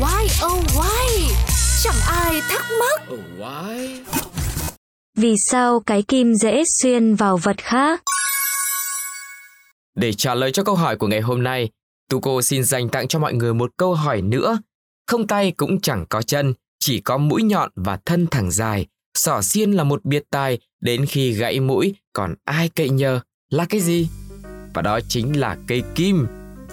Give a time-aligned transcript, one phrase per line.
[0.00, 1.32] Why oh why?
[1.82, 3.02] Chẳng ai thắc mắc.
[3.12, 4.04] Oh, why?
[5.16, 8.02] Vì sao cái kim dễ xuyên vào vật khác?
[9.94, 11.70] Để trả lời cho câu hỏi của ngày hôm nay,
[12.10, 14.58] Tuco xin dành tặng cho mọi người một câu hỏi nữa.
[15.06, 18.86] Không tay cũng chẳng có chân, chỉ có mũi nhọn và thân thẳng dài.
[19.14, 23.20] Sỏ xiên là một biệt tài, đến khi gãy mũi, còn ai cậy nhờ
[23.50, 24.08] là cái gì?
[24.74, 26.26] Và đó chính là cây kim.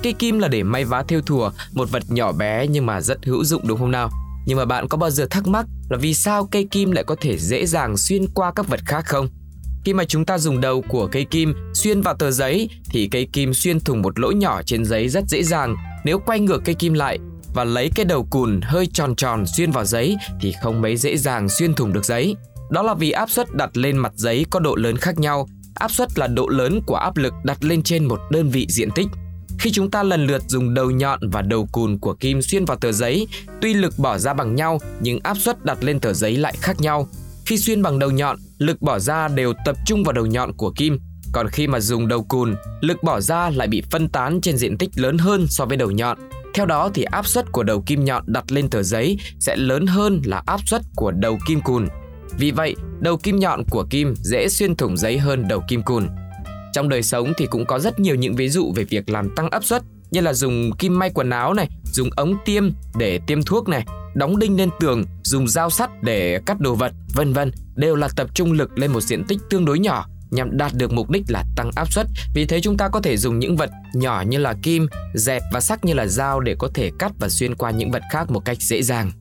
[0.05, 3.25] Cây kim là để may vá theo thùa, một vật nhỏ bé nhưng mà rất
[3.25, 4.09] hữu dụng đúng không nào?
[4.45, 7.15] Nhưng mà bạn có bao giờ thắc mắc là vì sao cây kim lại có
[7.21, 9.27] thể dễ dàng xuyên qua các vật khác không?
[9.85, 13.27] Khi mà chúng ta dùng đầu của cây kim xuyên vào tờ giấy thì cây
[13.33, 15.75] kim xuyên thủng một lỗ nhỏ trên giấy rất dễ dàng.
[16.03, 17.19] Nếu quay ngược cây kim lại
[17.53, 21.17] và lấy cái đầu cùn hơi tròn tròn xuyên vào giấy thì không mấy dễ
[21.17, 22.35] dàng xuyên thủng được giấy.
[22.71, 25.47] Đó là vì áp suất đặt lên mặt giấy có độ lớn khác nhau.
[25.75, 28.89] Áp suất là độ lớn của áp lực đặt lên trên một đơn vị diện
[28.91, 29.07] tích.
[29.65, 32.77] Khi chúng ta lần lượt dùng đầu nhọn và đầu cùn của kim xuyên vào
[32.77, 33.27] tờ giấy,
[33.61, 36.81] tuy lực bỏ ra bằng nhau nhưng áp suất đặt lên tờ giấy lại khác
[36.81, 37.07] nhau.
[37.45, 40.71] Khi xuyên bằng đầu nhọn, lực bỏ ra đều tập trung vào đầu nhọn của
[40.71, 40.99] kim,
[41.33, 44.77] còn khi mà dùng đầu cùn, lực bỏ ra lại bị phân tán trên diện
[44.77, 46.17] tích lớn hơn so với đầu nhọn.
[46.53, 49.85] Theo đó thì áp suất của đầu kim nhọn đặt lên tờ giấy sẽ lớn
[49.87, 51.87] hơn là áp suất của đầu kim cùn.
[52.37, 56.07] Vì vậy, đầu kim nhọn của kim dễ xuyên thủng giấy hơn đầu kim cùn.
[56.75, 59.49] Trong đời sống thì cũng có rất nhiều những ví dụ về việc làm tăng
[59.49, 59.81] áp suất
[60.11, 63.85] như là dùng kim may quần áo này, dùng ống tiêm để tiêm thuốc này,
[64.15, 68.09] đóng đinh lên tường, dùng dao sắt để cắt đồ vật, vân vân, đều là
[68.15, 71.23] tập trung lực lên một diện tích tương đối nhỏ nhằm đạt được mục đích
[71.29, 72.07] là tăng áp suất.
[72.33, 75.59] Vì thế chúng ta có thể dùng những vật nhỏ như là kim, dẹt và
[75.59, 78.45] sắc như là dao để có thể cắt và xuyên qua những vật khác một
[78.45, 79.11] cách dễ dàng.